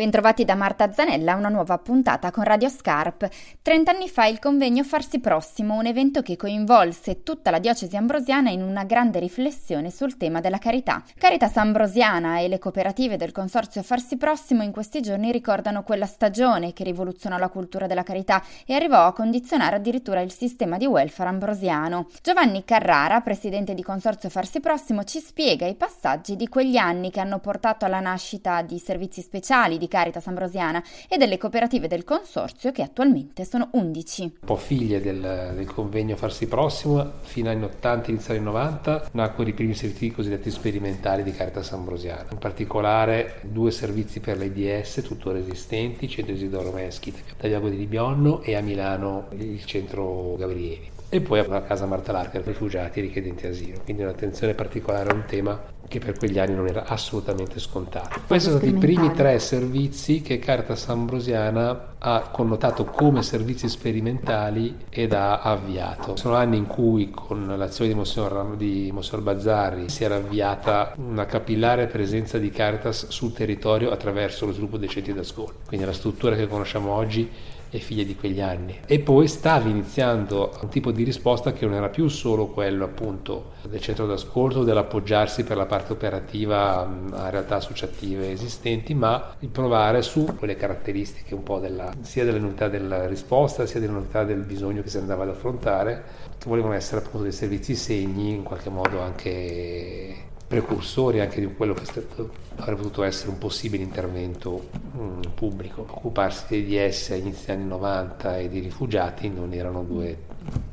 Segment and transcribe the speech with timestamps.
[0.00, 3.28] Bentrovati da Marta Zanella, una nuova puntata con Radio Scarp.
[3.60, 8.62] Trent'anni fa il convegno Farsi Prossimo, un evento che coinvolse tutta la diocesi ambrosiana in
[8.62, 11.02] una grande riflessione sul tema della carità.
[11.18, 16.72] Caritas Ambrosiana e le cooperative del consorzio Farsi Prossimo in questi giorni ricordano quella stagione
[16.72, 21.28] che rivoluzionò la cultura della carità e arrivò a condizionare addirittura il sistema di welfare
[21.28, 22.06] ambrosiano.
[22.22, 27.20] Giovanni Carrara, presidente di consorzio Farsi Prossimo, ci spiega i passaggi di quegli anni che
[27.20, 32.72] hanno portato alla nascita di servizi speciali, di Caritas Ambrosiana e delle cooperative del consorzio
[32.72, 34.22] che attualmente sono 11.
[34.22, 39.08] Un po' figlie del, del convegno Farsi Prossimo, fino agli anni 80, inizio anni 90,
[39.12, 42.26] nacquero i primi servizi cosiddetti sperimentali di Caritas Ambrosiana.
[42.30, 48.54] In particolare due servizi per l'AIDS, tuttora esistenti, Centro Isidoro Meschita, Tagliago di Libionno e
[48.54, 53.80] a Milano il Centro Gabrieli e poi a casa Marta Larcher, rifugiati e richiedenti asilo.
[53.82, 58.20] Quindi un'attenzione particolare a un tema che per quegli anni non era assolutamente scontato.
[58.24, 64.76] Questi sono stati i primi tre servizi che Caritas Ambrosiana ha connotato come servizi sperimentali
[64.88, 66.16] ed ha avviato.
[66.16, 71.26] Sono anni in cui con l'azione di Monsignor, di Monsignor Bazzari si era avviata una
[71.26, 75.60] capillare presenza di Caritas sul territorio attraverso lo sviluppo dei centri d'ascolto.
[75.66, 77.30] Quindi la struttura che conosciamo oggi
[77.70, 78.78] è figlia di quegli anni.
[78.84, 83.52] E poi stavi iniziando un tipo di risposta che non era più solo quello appunto
[83.68, 86.80] del centro d'ascolto, dell'appoggiarsi per la parte operativa
[87.12, 92.68] a realtà associative esistenti, ma il provare su quelle caratteristiche un po' della, sia dell'unità
[92.68, 96.02] della risposta, sia dell'unità del bisogno che si andava ad affrontare,
[96.38, 101.74] che volevano essere appunto dei servizi segni, in qualche modo anche precursori anche di quello
[101.74, 105.86] che stato, avrebbe potuto essere un possibile intervento mm, pubblico.
[105.88, 110.18] Occuparsi degli S a inizi anni 90 e di rifugiati non erano due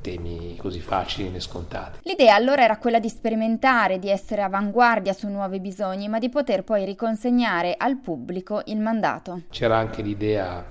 [0.02, 2.00] temi così facili né scontati.
[2.02, 6.64] L'idea allora era quella di sperimentare, di essere avanguardia su nuovi bisogni, ma di poter
[6.64, 9.42] poi riconsegnare al pubblico il mandato.
[9.52, 10.66] C'era anche l'idea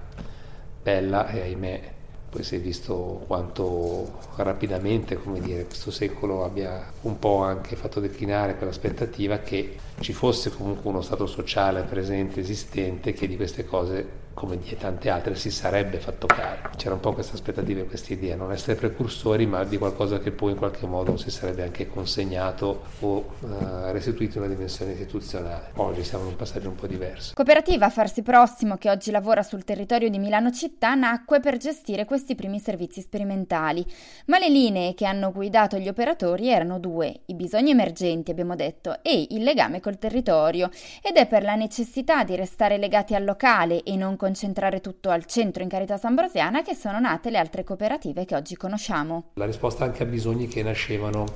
[0.86, 1.94] bella e ahimè
[2.30, 8.56] poi si è visto quanto rapidamente dire, questo secolo abbia un po' anche fatto declinare
[8.56, 14.58] quell'aspettativa che ci fosse comunque uno stato sociale presente, esistente, che di queste cose come
[14.58, 16.68] di tante altre, si sarebbe fatto carico.
[16.76, 20.30] C'era un po' questa aspettativa e questa idea, non essere precursori, ma di qualcosa che
[20.30, 23.46] poi in qualche modo si sarebbe anche consegnato o uh,
[23.92, 25.70] restituito in una dimensione istituzionale.
[25.76, 27.32] Oggi siamo in un passaggio un po' diverso.
[27.34, 32.34] Cooperativa Farsi Prossimo, che oggi lavora sul territorio di Milano città, nacque per gestire questi
[32.34, 33.86] primi servizi sperimentali.
[34.26, 39.02] Ma le linee che hanno guidato gli operatori erano due, i bisogni emergenti, abbiamo detto,
[39.02, 40.68] e il legame col territorio.
[41.02, 45.24] Ed è per la necessità di restare legati al locale e non concentrare tutto al
[45.24, 49.30] centro in Caritas Ambrosiana che sono nate le altre cooperative che oggi conosciamo.
[49.34, 51.26] La risposta anche a bisogni che nascevano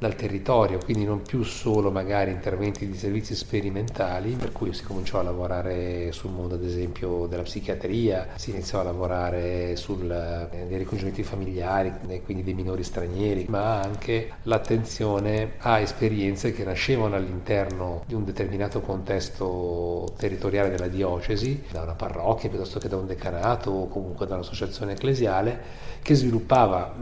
[0.00, 5.18] dal territorio, quindi non più solo magari interventi di servizi sperimentali, per cui si cominciò
[5.18, 11.22] a lavorare sul mondo ad esempio della psichiatria, si iniziò a lavorare sul, eh, ricongiungimenti
[11.22, 11.92] familiari,
[12.24, 18.80] quindi dei minori stranieri, ma anche l'attenzione a esperienze che nascevano all'interno di un determinato
[18.80, 24.36] contesto territoriale della diocesi, da una parrocchia piuttosto che da un decanato o comunque da
[24.36, 25.60] un'associazione ecclesiale,
[26.00, 26.94] che sviluppava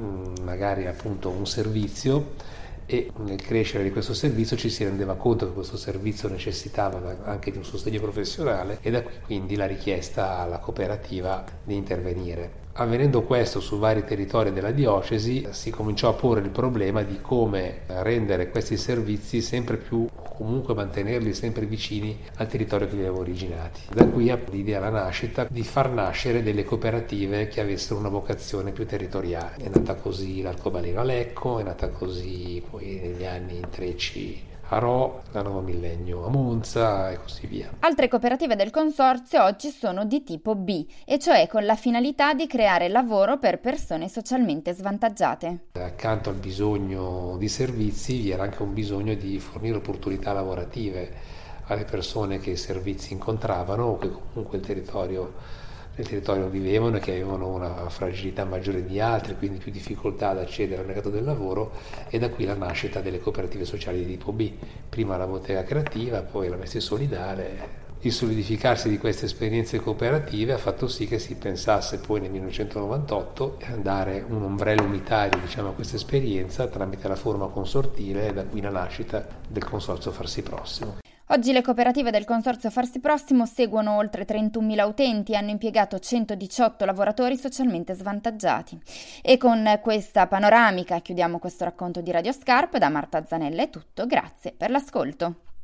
[0.42, 2.56] magari appunto un servizio
[2.90, 7.50] e nel crescere di questo servizio ci si rendeva conto che questo servizio necessitava anche
[7.50, 12.66] di un sostegno professionale e da qui quindi la richiesta alla cooperativa di intervenire.
[12.72, 17.80] Avvenendo questo su vari territori della diocesi si cominciò a porre il problema di come
[17.86, 23.80] rendere questi servizi sempre più comunque mantenerli sempre vicini al territorio che li aveva originati.
[23.92, 28.86] Da qui l'idea la nascita di far nascere delle cooperative che avessero una vocazione più
[28.86, 29.64] territoriale.
[29.64, 35.22] È nata così l'Arcobaleno a Lecco, è nata così poi negli anni intrecci a Rho,
[35.32, 37.70] la Nuovo Millennio a Monza e così via.
[37.80, 42.46] Altre cooperative del consorzio oggi sono di tipo B, e cioè con la finalità di
[42.46, 45.66] creare lavoro per persone socialmente svantaggiate.
[45.72, 51.36] Accanto al bisogno di servizi vi era anche un bisogno di fornire opportunità lavorative
[51.68, 55.66] alle persone che i servizi incontravano o che comunque il territorio
[55.98, 60.38] nel territorio vivevano e che avevano una fragilità maggiore di altri, quindi più difficoltà ad
[60.38, 61.72] accedere al mercato del lavoro
[62.08, 64.52] e da qui la nascita delle cooperative sociali di tipo B,
[64.88, 67.86] prima la bottega creativa, poi la Messi Solidale.
[68.02, 73.58] Il solidificarsi di queste esperienze cooperative ha fatto sì che si pensasse poi nel 1998
[73.72, 78.44] a dare un ombrello unitario diciamo, a questa esperienza tramite la forma consortile e da
[78.44, 80.98] qui la nascita del consorzio Farsi Prossimo.
[81.30, 86.86] Oggi le cooperative del Consorzio Farsi Prossimo seguono oltre 31.000 utenti e hanno impiegato 118
[86.86, 88.80] lavoratori socialmente svantaggiati.
[89.20, 92.78] E con questa panoramica chiudiamo questo racconto di Radio Scarp.
[92.78, 95.47] Da Marta Zanella è tutto, grazie per l'ascolto.